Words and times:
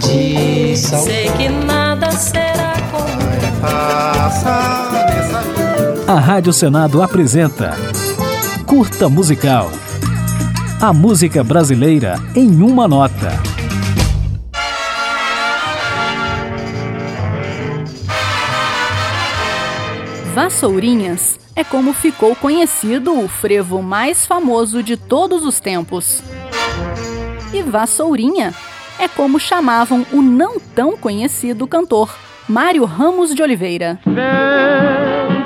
de 0.00 0.76
sal. 0.76 1.02
Sei 1.02 1.30
que 1.32 1.48
nada 1.48 2.10
será 2.12 2.74
como 2.90 3.16
A 6.08 6.20
Rádio 6.20 6.52
Senado 6.52 7.02
apresenta 7.02 7.76
Curta 8.64 9.08
Musical. 9.08 9.70
A 10.80 10.92
música 10.92 11.42
brasileira 11.42 12.16
em 12.34 12.62
uma 12.62 12.86
nota. 12.86 13.32
Vassourinhas 20.34 21.40
é 21.56 21.64
como 21.64 21.92
ficou 21.92 22.36
conhecido 22.36 23.18
o 23.18 23.26
frevo 23.26 23.82
mais 23.82 24.26
famoso 24.26 24.82
de 24.82 24.96
todos 24.96 25.44
os 25.44 25.58
tempos. 25.58 26.22
E 27.52 27.62
Vassourinha 27.62 28.54
é 28.98 29.08
como 29.08 29.38
chamavam 29.38 30.06
o 30.12 30.22
não 30.22 30.58
tão 30.58 30.96
conhecido 30.96 31.66
cantor 31.66 32.14
Mário 32.48 32.84
Ramos 32.84 33.34
de 33.34 33.42
Oliveira. 33.42 33.98
Vem 34.06 34.14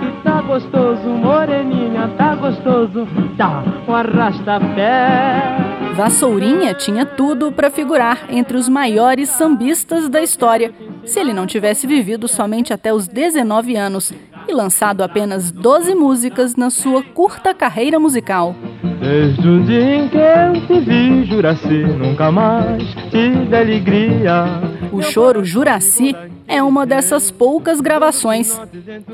que 0.00 0.22
tá 0.22 0.40
gostoso, 0.40 1.08
moreninha, 1.08 2.08
tá 2.16 2.34
gostoso, 2.34 3.06
tá 3.36 3.62
o 3.86 3.92
arrasta-pé. 3.92 5.92
Vassourinha 5.94 6.74
tinha 6.74 7.04
tudo 7.04 7.52
para 7.52 7.70
figurar 7.70 8.26
entre 8.30 8.56
os 8.56 8.68
maiores 8.68 9.28
sambistas 9.30 10.08
da 10.08 10.22
história, 10.22 10.72
se 11.04 11.20
ele 11.20 11.32
não 11.32 11.46
tivesse 11.46 11.86
vivido 11.86 12.26
somente 12.26 12.72
até 12.72 12.92
os 12.92 13.06
19 13.06 13.76
anos 13.76 14.12
e 14.48 14.52
lançado 14.52 15.02
apenas 15.02 15.50
12 15.50 15.94
músicas 15.94 16.56
na 16.56 16.70
sua 16.70 17.02
curta 17.02 17.54
carreira 17.54 17.98
musical. 17.98 18.54
Desde 19.00 19.48
o 19.48 19.62
dia 19.64 19.96
em 19.96 20.08
que 20.08 20.16
eu 20.16 20.66
te 20.66 20.80
vi, 20.80 21.24
Juraci, 21.24 21.84
nunca 21.84 22.30
mais 22.30 22.82
tive 23.10 23.54
alegria. 23.56 24.44
O 24.92 25.02
choro 25.02 25.44
Juraci 25.44 26.14
é 26.48 26.62
uma 26.62 26.86
dessas 26.86 27.30
poucas 27.30 27.80
gravações. 27.80 28.60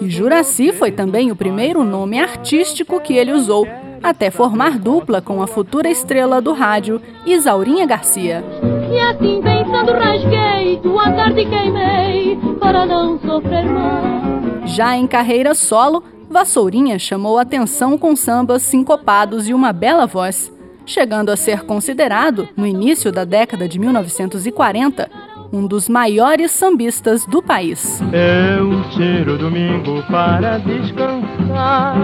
E 0.01 0.09
Juraci 0.09 0.73
foi 0.73 0.91
também 0.91 1.31
o 1.31 1.37
primeiro 1.37 1.83
nome 1.85 2.21
artístico 2.21 3.01
que 3.01 3.15
ele 3.15 3.33
usou, 3.33 3.67
até 4.03 4.31
formar 4.31 4.79
dupla 4.79 5.21
com 5.23 5.43
a 5.43 5.47
futura 5.47 5.89
estrela 5.89 6.41
do 6.41 6.53
rádio, 6.53 7.01
Isaurinha 7.25 7.87
Garcia. 7.87 8.45
E 8.91 8.99
assim 8.99 9.41
pensando 9.41 9.93
rasguei, 9.93 10.79
tua 10.83 11.11
tarde 11.13 11.45
queimei, 11.47 12.39
para 12.61 12.85
não 12.85 13.19
sofrer 13.21 13.65
mais. 13.65 14.71
Já 14.75 14.97
em 14.97 15.07
carreira 15.07 15.55
solo, 15.55 16.03
Vassourinha 16.33 16.99
chamou 16.99 17.39
atenção 17.39 17.99
com 17.99 18.17
sambas 18.17 18.63
sincopados 18.63 19.47
e 19.51 19.53
uma 19.53 19.71
bela 19.71 20.07
voz, 20.07 20.51
chegando 20.87 21.29
a 21.29 21.37
ser 21.37 21.65
considerado, 21.65 22.49
no 22.57 22.67
início 22.67 23.13
da 23.13 23.23
década 23.23 23.69
de 23.69 23.79
1940, 23.79 25.11
um 25.53 25.67
dos 25.67 25.91
maiores 25.91 26.51
sambistas 26.51 27.27
do 27.27 27.43
país. 27.43 28.01
Eu 28.11 28.83
tiro 28.93 29.37
domingo 29.37 30.03
para 30.11 30.57
descansar, 30.57 31.99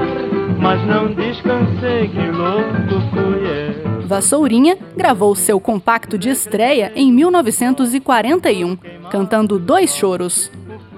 mas 0.61 0.87
não 0.87 1.15
descansei, 1.15 2.09
que 2.09 2.31
louco 2.31 3.01
fui 3.11 3.47
eu. 3.47 4.07
Vassourinha 4.07 4.77
gravou 4.95 5.35
seu 5.35 5.59
compacto 5.59 6.19
de 6.19 6.29
estreia 6.29 6.93
em 6.95 7.11
1941, 7.11 8.77
cantando 9.11 9.59
dois 9.59 9.97
choros. 9.97 10.53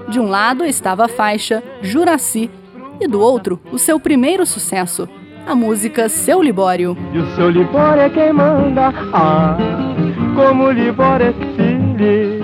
De 0.08 0.18
um 0.18 0.28
lado 0.28 0.64
estava 0.64 1.04
a 1.04 1.08
faixa 1.08 1.62
Juraci 1.80 2.50
e 3.00 3.08
do 3.08 3.20
outro 3.20 3.58
o 3.72 3.78
seu 3.78 3.98
primeiro 3.98 4.44
sucesso, 4.44 5.08
a 5.46 5.54
música 5.54 6.08
Seu 6.08 6.42
Libório. 6.42 6.96
E 7.12 7.18
o 7.18 7.34
seu 7.34 7.50
Libório 7.50 8.02
é 8.02 8.10
quem 8.10 8.32
manda, 8.32 8.92
ah, 9.12 9.56
como 10.34 10.64
o 10.64 10.70
Libório 10.70 11.26
é 11.26 11.32
feliz. 11.56 12.40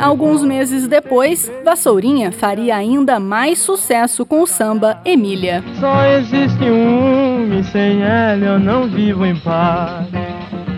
Alguns 0.00 0.42
meses 0.42 0.86
depois, 0.86 1.50
Vassourinha 1.64 2.30
faria 2.30 2.76
ainda 2.76 3.18
mais 3.18 3.58
sucesso 3.58 4.26
com 4.26 4.42
o 4.42 4.46
samba 4.46 5.00
Emília. 5.04 5.64
Só 5.80 6.04
existe 6.04 6.64
um 6.64 7.58
e 7.58 7.64
sem 7.64 8.02
ela 8.02 8.44
eu 8.44 8.58
não 8.58 8.88
vivo 8.88 9.24
em 9.24 9.36
paz. 9.40 10.06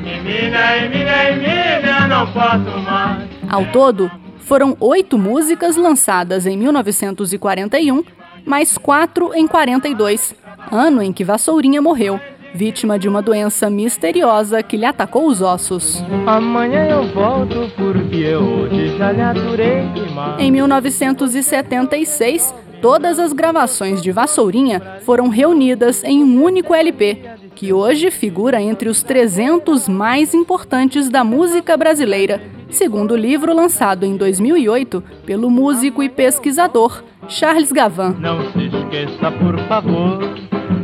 Emília, 0.04 0.84
Emília, 0.84 1.32
Emília, 1.32 2.06
não 2.08 2.26
posso 2.32 2.78
mais. 2.84 3.28
Ao 3.48 3.64
todo, 3.66 4.10
foram 4.38 4.76
oito 4.81 5.19
músicas 5.19 5.76
lançadas 5.76 6.47
em 6.47 6.56
1941, 6.56 8.02
mais 8.48 8.78
quatro 8.78 9.34
em 9.34 9.47
42, 9.47 10.34
ano 10.72 11.03
em 11.03 11.12
que 11.12 11.22
Vassourinha 11.22 11.82
morreu, 11.82 12.19
vítima 12.54 12.98
de 12.98 13.06
uma 13.06 13.20
doença 13.20 13.69
misteriosa 13.69 14.62
que 14.62 14.75
lhe 14.75 14.86
atacou 14.86 15.26
os 15.26 15.42
ossos. 15.42 16.03
Amanhã 16.26 16.88
eu 16.88 17.12
volto 17.12 17.70
porque 17.76 18.34
hoje 18.34 18.97
já 18.97 19.12
lhe 19.12 19.20
aturei 19.20 19.87
demais. 19.88 20.41
Em 20.41 20.50
1976, 20.50 22.54
todas 22.81 23.19
as 23.19 23.34
gravações 23.34 24.00
de 24.00 24.10
Vassourinha 24.10 24.81
foram 25.04 25.28
reunidas 25.28 26.03
em 26.03 26.25
um 26.25 26.42
único 26.42 26.75
LP, 26.75 27.20
que 27.54 27.70
hoje 27.70 28.10
figura 28.10 28.62
entre 28.62 28.88
os 28.88 29.03
300 29.03 29.91
mais 29.91 30.32
importantes 30.32 31.10
da 31.10 31.22
música 31.22 31.76
brasileira, 31.76 32.41
segundo 32.70 33.12
o 33.12 33.16
livro 33.16 33.54
lançado 33.54 34.06
em 34.06 34.16
2008 34.16 35.04
pelo 35.26 35.50
músico 35.50 36.03
e 36.03 36.08
pesquisador 36.08 37.03
Charles 37.28 37.70
Gavan. 37.70 38.16
Não 38.18 38.40
se 38.52 38.66
esqueça, 38.66 39.30
por 39.32 39.58
favor, 39.68 40.18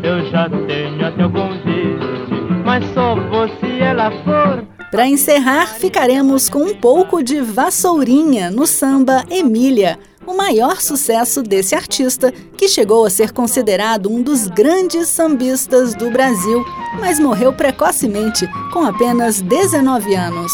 eu 0.02 0.30
já 0.30 0.48
tenho 0.50 1.06
até 1.06 1.24
o 1.24 1.30
convite, 1.30 2.62
mas 2.64 2.84
só 2.92 3.14
vou 3.14 3.48
se 3.48 3.80
ela 3.80 4.10
for. 4.22 4.62
Para 4.90 5.06
encerrar, 5.06 5.66
ficaremos 5.66 6.48
com 6.48 6.58
um 6.58 6.74
pouco 6.74 7.22
de 7.22 7.40
Vassourinha 7.40 8.50
no 8.50 8.66
samba 8.66 9.24
Emília, 9.30 9.98
o 10.26 10.36
maior 10.36 10.80
sucesso 10.80 11.42
desse 11.42 11.74
artista, 11.74 12.30
que 12.56 12.68
chegou 12.68 13.04
a 13.04 13.10
ser 13.10 13.32
considerado 13.32 14.10
um 14.10 14.22
dos 14.22 14.46
grandes 14.46 15.08
sambistas 15.08 15.94
do 15.94 16.10
Brasil, 16.10 16.64
mas 17.00 17.18
morreu 17.18 17.52
precocemente, 17.52 18.46
com 18.72 18.84
apenas 18.84 19.40
19 19.40 20.14
anos. 20.14 20.52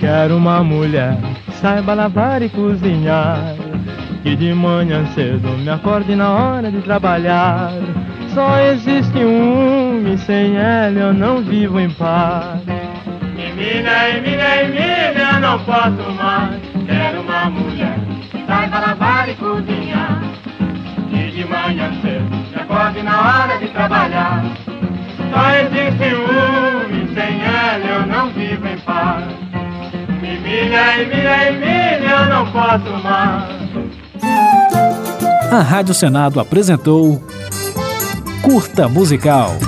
Quero 0.00 0.36
uma 0.36 0.64
mulher 0.64 1.16
saiba 1.60 1.92
lavar 1.92 2.42
e 2.42 2.48
cozinhar, 2.48 3.54
que 4.22 4.34
de 4.34 4.54
manhã 4.54 5.04
cedo 5.14 5.48
me 5.58 5.68
acorde 5.68 6.16
na 6.16 6.30
hora 6.30 6.70
de 6.70 6.80
trabalhar. 6.80 7.70
Só 8.32 8.58
existe 8.60 9.18
um 9.18 10.10
e 10.10 10.16
sem 10.18 10.56
ela 10.56 10.98
eu 10.98 11.12
não 11.12 11.42
vivo 11.42 11.78
em 11.78 11.90
paz. 11.90 12.62
Emília, 13.36 14.16
Emília, 14.16 14.64
Emília, 14.64 15.40
não 15.40 15.58
posso 15.60 16.10
mais. 16.16 16.60
Quero 16.86 17.20
uma 17.20 17.50
mulher 17.50 17.98
que 18.30 18.46
saiba 18.46 18.78
lavar 18.78 19.28
e 19.28 19.34
cozinhar, 19.34 20.22
que 21.10 21.30
de 21.30 21.44
manhã 21.44 21.90
cedo 22.00 22.36
me 22.36 22.60
acorde 22.62 23.02
na 23.02 23.20
hora 23.20 23.58
de 23.58 23.68
trabalhar. 23.68 24.44
Só 25.30 25.50
existe 25.56 26.14
um 26.14 27.02
e 27.02 27.14
sem 27.14 27.42
ela 27.42 28.00
eu 28.00 28.06
não 28.06 28.30
vivo 28.30 28.66
em 28.66 28.78
paz. 28.78 29.49
Emília, 30.40 31.02
Emília, 31.02 31.48
Emília, 31.48 32.10
eu 32.10 32.26
não 32.26 32.50
posso 32.50 32.90
mais. 33.04 33.60
A 35.52 35.60
Rádio 35.60 35.92
Senado 35.92 36.40
apresentou 36.40 37.22
Curta 38.42 38.88
Musical. 38.88 39.58